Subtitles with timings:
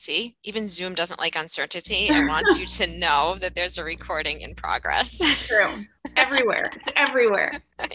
[0.00, 4.40] See, even Zoom doesn't like uncertainty and wants you to know that there's a recording
[4.40, 5.18] in progress.
[5.46, 5.70] True.
[6.16, 6.70] Everywhere.
[6.74, 7.62] It's everywhere.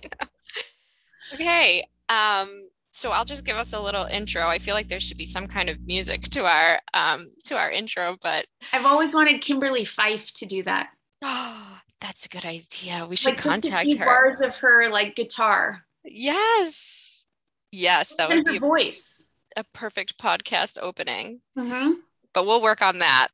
[1.34, 1.84] Okay.
[2.08, 2.48] Um,
[2.92, 4.46] so I'll just give us a little intro.
[4.46, 7.72] I feel like there should be some kind of music to our um, to our
[7.72, 10.90] intro, but I've always wanted Kimberly Fife to do that.
[11.24, 13.08] Oh, that's a good idea.
[13.10, 14.06] We should Like contact her.
[14.06, 17.26] bars of her like guitar Yes.
[17.72, 19.25] Yes, that would be voice.
[19.56, 21.42] A perfect podcast opening.
[21.58, 21.94] hmm
[22.34, 23.30] But we'll work on that.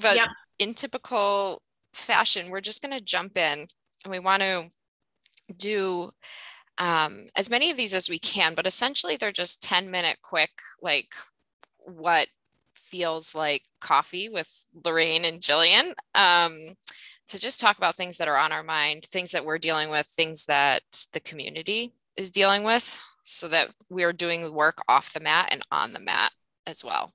[0.00, 0.28] But Yep.
[0.58, 1.62] in typical
[1.92, 3.66] fashion, we're just going to jump in
[4.04, 4.68] and we want to
[5.56, 6.10] do
[6.78, 10.50] um, as many of these as we can, but essentially they're just 10 minute quick,
[10.82, 11.14] like
[11.78, 12.28] what
[12.74, 15.92] feels like coffee with Lorraine and Jillian.
[16.14, 16.52] Um,
[17.28, 20.06] to just talk about things that are on our mind, things that we're dealing with,
[20.06, 25.48] things that the community is dealing with, so that we're doing work off the mat
[25.50, 26.30] and on the mat
[26.66, 27.12] as well.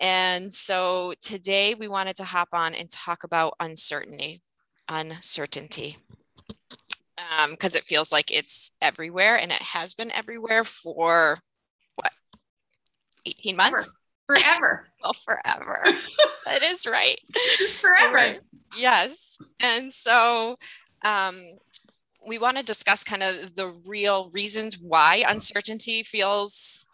[0.00, 4.40] And so today we wanted to hop on and talk about uncertainty,
[4.88, 5.98] uncertainty,
[7.50, 11.36] because it feels like it's everywhere and it has been everywhere for
[11.96, 12.12] what,
[13.26, 13.96] 18 months?
[14.26, 14.86] Forever.
[15.02, 15.82] Well, forever.
[16.44, 17.18] that is right.
[17.80, 18.14] Forever.
[18.14, 18.40] Right.
[18.76, 19.38] Yes.
[19.58, 20.56] And so
[21.02, 21.40] um,
[22.26, 26.86] we want to discuss kind of the real reasons why uncertainty feels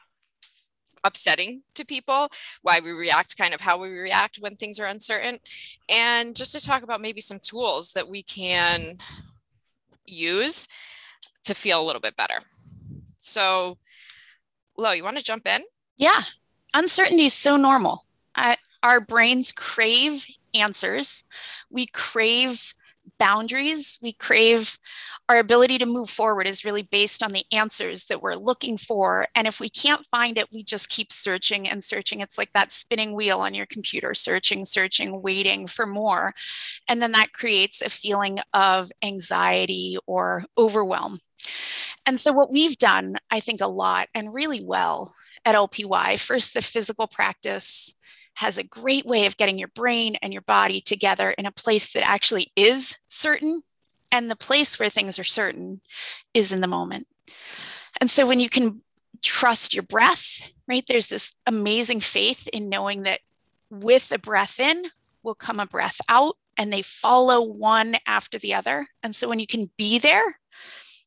[1.05, 2.29] upsetting to people,
[2.63, 5.39] why we react, kind of how we react when things are uncertain,
[5.89, 8.97] and just to talk about maybe some tools that we can
[10.05, 10.69] use
[11.45, 12.39] to feel a little bit better.
[13.21, 13.79] So,
[14.77, 15.63] Lo, you want to jump in?
[15.97, 16.23] Yeah,
[16.75, 18.05] uncertainty is so normal.
[18.83, 21.25] Our brains crave answers.
[21.71, 22.75] We crave
[23.19, 23.99] boundaries.
[24.03, 24.79] We crave
[25.29, 29.27] our ability to move forward is really based on the answers that we're looking for.
[29.35, 32.21] And if we can't find it, we just keep searching and searching.
[32.21, 36.33] It's like that spinning wheel on your computer, searching, searching, waiting for more.
[36.87, 41.21] And then that creates a feeling of anxiety or overwhelm.
[42.07, 45.13] And so, what we've done, I think, a lot and really well
[45.45, 47.95] at LPY, first, the physical practice
[48.35, 51.93] has a great way of getting your brain and your body together in a place
[51.93, 53.63] that actually is certain.
[54.13, 55.81] And the place where things are certain
[56.35, 57.07] is in the moment.
[58.01, 58.83] And so, when you can
[59.23, 63.21] trust your breath, right, there's this amazing faith in knowing that
[63.71, 64.85] with a breath in
[65.23, 68.89] will come a breath out and they follow one after the other.
[69.03, 70.39] And so, when you can be there,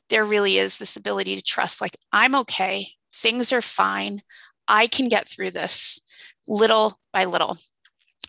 [0.09, 4.21] there really is this ability to trust, like, I'm okay, things are fine,
[4.67, 6.01] I can get through this
[6.47, 7.57] little by little.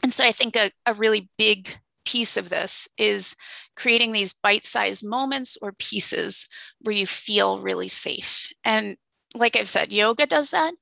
[0.03, 1.69] And so I think a, a really big
[2.05, 3.37] piece of this is
[3.77, 6.49] creating these bite sized moments or pieces
[6.81, 8.49] where you feel really safe.
[8.65, 8.97] And
[9.35, 10.75] like I've said, yoga does that,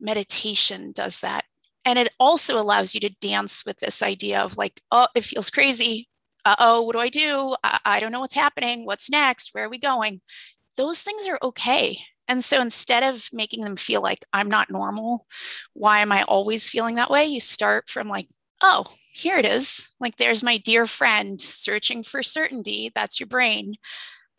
[0.00, 1.44] meditation does that.
[1.84, 5.50] And it also allows you to dance with this idea of like, oh, it feels
[5.50, 6.08] crazy.
[6.44, 7.56] Uh oh, what do I do?
[7.64, 8.86] I, I don't know what's happening.
[8.86, 9.50] What's next?
[9.52, 10.20] Where are we going?
[10.76, 11.98] Those things are okay.
[12.28, 15.26] And so instead of making them feel like I'm not normal,
[15.74, 17.24] why am I always feeling that way?
[17.24, 18.28] You start from like,
[18.60, 19.88] oh, here it is.
[20.00, 22.90] Like there's my dear friend searching for certainty.
[22.94, 23.76] That's your brain.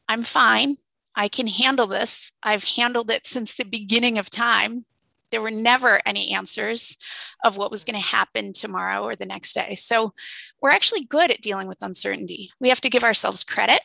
[0.07, 0.77] I'm fine.
[1.15, 2.31] I can handle this.
[2.41, 4.85] I've handled it since the beginning of time.
[5.29, 6.97] There were never any answers
[7.43, 9.75] of what was going to happen tomorrow or the next day.
[9.75, 10.13] So
[10.61, 12.51] we're actually good at dealing with uncertainty.
[12.59, 13.81] We have to give ourselves credit.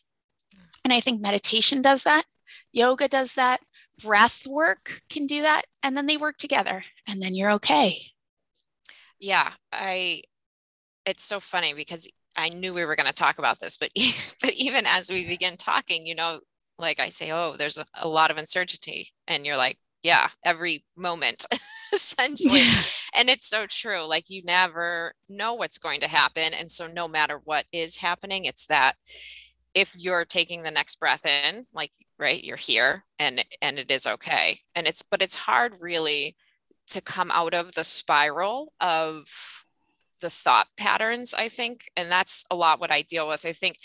[0.84, 2.24] And I think meditation does that,
[2.72, 3.60] yoga does that,
[4.03, 7.97] breath work can do that and then they work together and then you're okay
[9.19, 10.22] Yeah, I
[11.06, 13.91] it's so funny because I knew we were going to talk about this, but
[14.43, 16.41] but even as we begin talking, you know,
[16.78, 20.84] like I say, oh, there's a, a lot of uncertainty, and you're like, yeah, every
[20.97, 21.47] moment,
[21.94, 22.62] essentially,
[23.16, 24.03] and it's so true.
[24.06, 28.44] Like you never know what's going to happen, and so no matter what is happening,
[28.47, 28.94] it's that
[29.75, 34.06] if you're taking the next breath in, like right, you're here, and and it is
[34.06, 36.37] okay, and it's but it's hard really
[36.91, 39.27] to come out of the spiral of
[40.21, 41.91] the thought patterns, I think.
[41.97, 43.44] And that's a lot what I deal with.
[43.44, 43.77] I think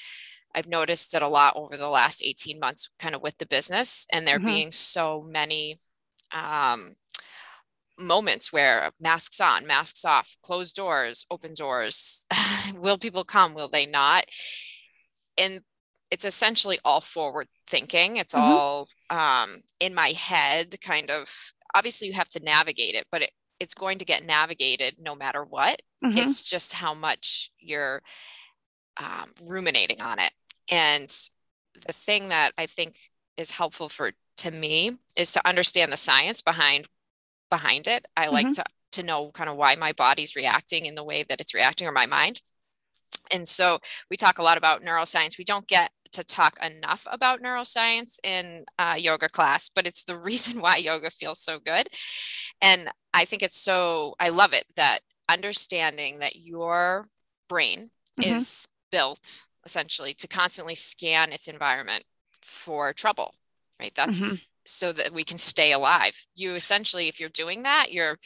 [0.56, 4.08] I've noticed it a lot over the last 18 months, kind of with the business,
[4.12, 4.46] and there Mhm.
[4.46, 5.80] being so many
[6.34, 6.96] um,
[8.00, 12.26] moments where masks on, masks off, closed doors, open doors.
[12.76, 13.54] will people come?
[13.54, 14.26] Will they not?
[15.38, 15.62] And
[16.10, 18.18] it's essentially all forward thinking.
[18.18, 18.42] It's Mhm.
[18.42, 19.50] all um,
[19.80, 21.54] in my head, kind of.
[21.76, 25.44] Obviously, you have to navigate it, but it, it's going to get navigated no matter
[25.44, 25.82] what.
[26.04, 26.18] Mhm.
[26.18, 28.02] It's just how much you're
[28.98, 30.32] um, ruminating on it.
[30.70, 31.10] And
[31.88, 32.98] the thing that I think
[33.38, 36.88] is helpful for to me is to understand the science behind
[37.50, 38.06] behind it.
[38.18, 38.56] I like Mhm.
[38.56, 38.64] to
[38.94, 41.94] to know kind of why my body's reacting in the way that it's reacting or
[41.94, 42.42] my mind.
[43.32, 43.80] And so
[44.10, 45.38] we talk a lot about neuroscience.
[45.38, 50.18] We don't get to talk enough about neuroscience in uh, yoga class, but it's the
[50.30, 51.88] reason why yoga feels so good.
[52.62, 55.00] And I think it's so, I love it that
[55.30, 57.06] understanding that your
[57.48, 58.36] brain mm-hmm.
[58.36, 62.04] is built essentially to constantly scan its environment
[62.42, 63.34] for trouble,
[63.80, 63.94] right?
[63.96, 64.36] That's mm-hmm.
[64.66, 66.20] so that we can stay alive.
[66.36, 68.18] You essentially, if you're doing that, you're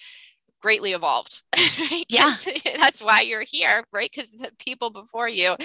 [0.66, 1.44] greatly evolved.
[1.78, 2.06] Right?
[2.08, 2.34] Yeah.
[2.78, 4.10] That's why you're here, right?
[4.10, 5.56] Because the people before you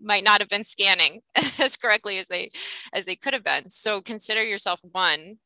[0.00, 1.20] might not have been scanning
[1.60, 2.50] as correctly as they
[2.92, 3.70] as they could have been.
[3.70, 5.38] So consider yourself one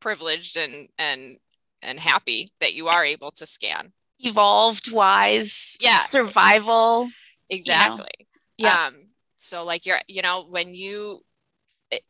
[0.00, 1.38] privileged and and
[1.82, 3.92] and happy that you are able to scan.
[4.20, 7.08] Evolved, wise, yeah, survival.
[7.48, 8.10] Exactly.
[8.58, 8.70] You know?
[8.70, 8.86] Yeah.
[8.86, 8.94] Um,
[9.36, 11.22] so like you're, you know, when you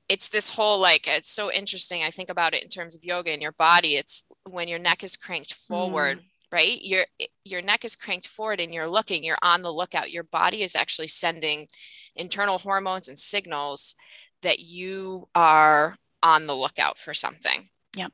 [0.09, 3.33] it's this whole like it's so interesting i think about it in terms of yoga
[3.33, 6.79] and your body it's when your neck is cranked forward mm right?
[6.83, 7.05] Your
[7.45, 10.11] your neck is cranked forward and you're looking you're on the lookout.
[10.11, 11.69] Your body is actually sending
[12.17, 13.95] internal hormones and signals
[14.43, 17.63] that you are on the lookout for something.
[17.97, 18.13] Yep.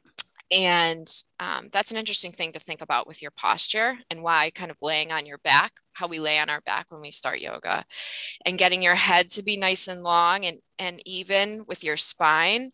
[0.53, 1.09] And
[1.41, 4.77] um, that's an interesting thing to think about with your posture and why kind of
[4.81, 7.85] laying on your back how we lay on our back when we start yoga
[8.45, 12.71] and getting your head to be nice and long and and even with your spine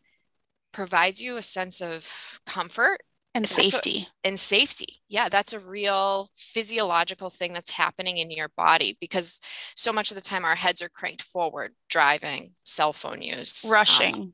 [0.72, 3.00] provides you a sense of comfort
[3.34, 8.50] and safety a, and safety yeah that's a real physiological thing that's happening in your
[8.56, 9.40] body because
[9.74, 13.72] so much of the time our heads are cranked forward driving cell phone use um,
[13.72, 14.32] rushing um,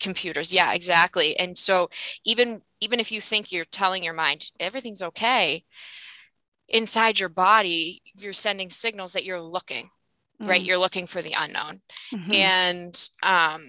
[0.00, 1.88] computers yeah exactly and so
[2.24, 5.64] even even if you think you're telling your mind everything's okay
[6.68, 10.48] inside your body you're sending signals that you're looking mm-hmm.
[10.48, 10.66] right mm.
[10.66, 11.78] you're looking for the unknown
[12.12, 12.32] mm-hmm.
[12.32, 13.62] and um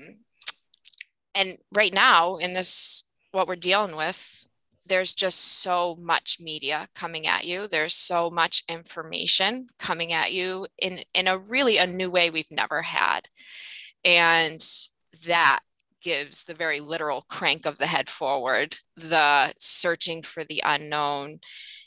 [1.35, 4.45] and right now in this what we're dealing with
[4.85, 7.67] there's just so much media coming at you.
[7.67, 12.51] There's so much information coming at you in in a really a new way we've
[12.51, 13.27] never had.
[14.03, 14.63] And
[15.25, 15.59] that
[16.01, 21.39] gives the very literal crank of the head forward the searching for the unknown.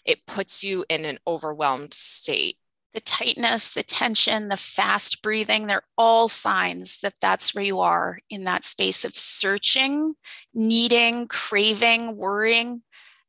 [0.04, 2.58] It puts you in an overwhelmed state
[2.94, 8.18] the tightness, the tension, the fast breathing, they're all signs that that's where you are
[8.30, 10.14] in that space of searching,
[10.54, 12.82] needing, craving, worrying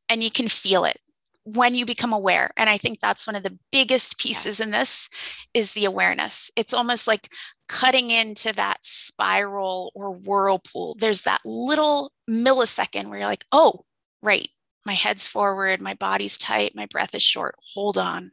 [0.10, 0.98] and you can feel it
[1.44, 2.52] when you become aware.
[2.58, 4.66] And i think that's one of the biggest pieces yes.
[4.66, 5.10] in this
[5.54, 6.52] is the awareness.
[6.56, 7.30] It's almost like
[7.68, 10.96] cutting into that spiral or whirlpool.
[11.00, 13.86] There's that little millisecond where you're like oh
[14.22, 14.50] right.
[14.86, 15.82] My head's forward.
[15.82, 16.74] My body's tight.
[16.74, 17.56] My breath is short.
[17.74, 18.32] Hold on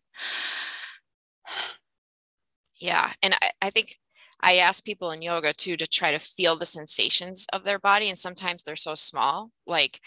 [2.81, 3.97] yeah and I, I think
[4.41, 8.11] I ask people in yoga too to try to feel the sensations of their body.
[8.11, 9.51] And sometimes they're so small.
[9.67, 9.99] Like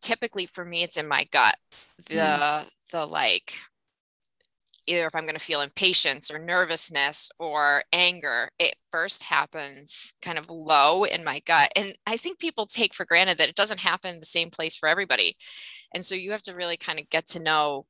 [0.00, 1.56] typically for me it's in my gut
[2.08, 2.68] the mm.
[2.92, 3.54] the like
[4.86, 10.38] either if i'm going to feel impatience or nervousness or anger it first happens kind
[10.38, 13.80] of low in my gut and i think people take for granted that it doesn't
[13.80, 15.36] happen in the same place for everybody
[15.94, 17.84] and so you have to really kind of get to know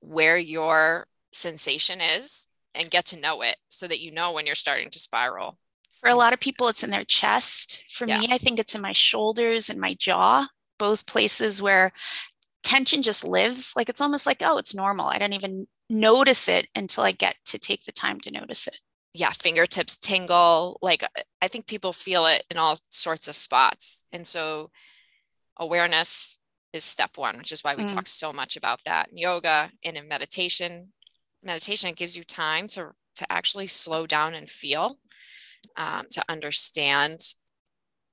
[0.00, 4.54] where your sensation is and get to know it so that you know when you're
[4.54, 5.56] starting to spiral
[6.00, 8.18] for a lot of people it's in their chest for yeah.
[8.18, 10.46] me i think it's in my shoulders and my jaw
[10.78, 11.92] both places where
[12.68, 13.72] tension just lives.
[13.76, 15.06] Like it's almost like, oh, it's normal.
[15.06, 18.78] I don't even notice it until I get to take the time to notice it.
[19.14, 20.78] Yeah, fingertips tingle.
[20.82, 21.02] Like
[21.40, 24.04] I think people feel it in all sorts of spots.
[24.12, 24.70] And so
[25.58, 26.40] awareness
[26.74, 27.94] is step one, which is why we mm.
[27.94, 30.92] talk so much about that in yoga and in meditation.
[31.42, 34.98] Meditation it gives you time to to actually slow down and feel,
[35.76, 37.20] um, to understand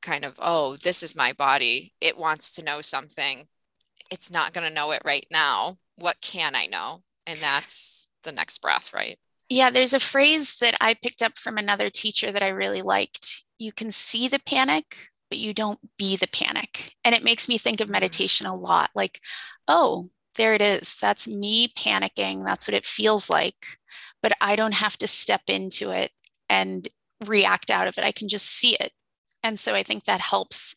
[0.01, 1.93] kind of, oh, this is my body.
[2.01, 3.47] It wants to know something.
[4.11, 5.77] It's not going to know it right now.
[5.97, 6.99] What can I know?
[7.25, 9.17] And that's the next breath, right?
[9.49, 13.43] Yeah, there's a phrase that I picked up from another teacher that I really liked.
[13.59, 16.93] You can see the panic, but you don't be the panic.
[17.03, 17.93] And it makes me think of mm-hmm.
[17.93, 19.19] meditation a lot like,
[19.67, 20.95] oh, there it is.
[20.95, 22.43] That's me panicking.
[22.43, 23.77] That's what it feels like.
[24.21, 26.11] But I don't have to step into it
[26.49, 26.87] and
[27.25, 28.03] react out of it.
[28.03, 28.91] I can just see it
[29.45, 30.75] and so I think that helps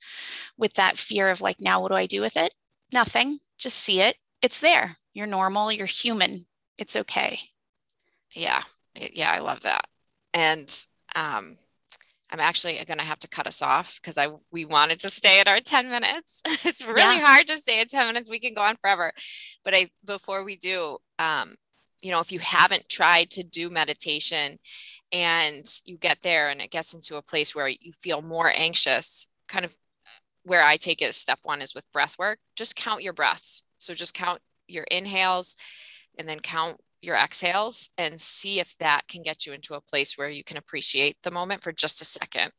[0.59, 2.53] with that fear of like, now what do I do with it?
[2.93, 4.17] Nothing, just see it.
[4.43, 4.99] It's there.
[5.15, 6.45] You're normal, you're human.
[6.77, 7.41] It's okay.
[8.33, 8.63] Yeah.
[8.95, 9.87] Yeah, I love that.
[10.35, 10.85] And
[11.17, 11.57] um,
[12.31, 15.41] I'm actually going to have to cut us off because I we wanted to stay
[15.41, 16.43] at our 10 minutes.
[16.65, 17.27] it's really yeah.
[17.27, 18.31] hard to stay at 10 minutes.
[18.31, 19.13] We can go on forever.
[19.65, 21.55] But I before we do, um,
[22.03, 24.59] you know, if you haven't tried to do meditation
[25.13, 29.29] and you get there and it gets into a place where you feel more anxious
[29.49, 29.77] kind of
[30.45, 33.95] where i take it step one is with breath work just count your breaths so
[33.95, 35.57] just count your inhales
[36.19, 40.19] and then count your exhales and see if that can get you into a place
[40.19, 42.51] where you can appreciate the moment for just a second.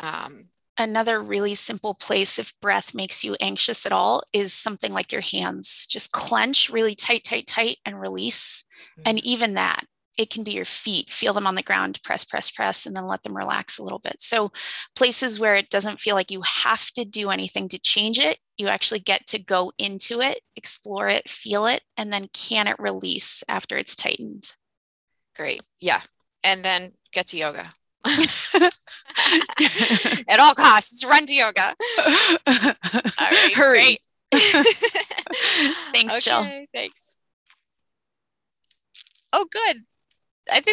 [0.00, 0.44] Um,
[0.78, 5.22] Another really simple place if breath makes you anxious at all is something like your
[5.22, 5.86] hands.
[5.86, 8.66] Just clench really tight, tight, tight and release.
[8.98, 9.02] Mm-hmm.
[9.06, 9.84] And even that,
[10.16, 11.10] it can be your feet.
[11.10, 13.98] Feel them on the ground, press, press, press, and then let them relax a little
[13.98, 14.16] bit.
[14.20, 14.50] So,
[14.94, 18.68] places where it doesn't feel like you have to do anything to change it, you
[18.68, 23.44] actually get to go into it, explore it, feel it, and then can it release
[23.48, 24.52] after it's tightened.
[25.36, 25.62] Great.
[25.80, 26.00] Yeah.
[26.42, 27.68] And then get to yoga.
[30.28, 31.74] At all costs, run to yoga.
[32.46, 32.74] All
[33.20, 33.98] right, Hurry.
[35.92, 36.64] thanks, okay, Jill.
[36.72, 37.16] Thanks.
[39.32, 39.84] Oh, good.
[40.50, 40.66] I think